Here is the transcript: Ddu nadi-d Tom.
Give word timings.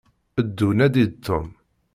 Ddu 0.45 0.69
nadi-d 0.77 1.13
Tom. 1.25 1.47